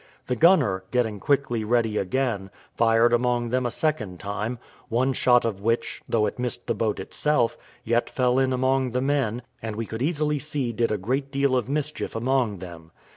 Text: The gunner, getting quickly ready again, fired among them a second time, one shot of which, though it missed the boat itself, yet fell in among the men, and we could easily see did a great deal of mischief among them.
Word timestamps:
The 0.25 0.35
gunner, 0.35 0.83
getting 0.89 1.19
quickly 1.19 1.63
ready 1.63 1.97
again, 1.99 2.49
fired 2.75 3.13
among 3.13 3.49
them 3.49 3.67
a 3.67 3.69
second 3.69 4.19
time, 4.19 4.57
one 4.89 5.13
shot 5.13 5.45
of 5.45 5.59
which, 5.61 6.01
though 6.09 6.25
it 6.25 6.39
missed 6.39 6.65
the 6.65 6.73
boat 6.73 6.99
itself, 6.99 7.55
yet 7.83 8.09
fell 8.09 8.39
in 8.39 8.51
among 8.51 8.93
the 8.93 9.01
men, 9.01 9.43
and 9.61 9.75
we 9.75 9.85
could 9.85 10.01
easily 10.01 10.39
see 10.39 10.73
did 10.73 10.91
a 10.91 10.97
great 10.97 11.29
deal 11.31 11.55
of 11.55 11.69
mischief 11.69 12.15
among 12.15 12.57
them. 12.57 12.89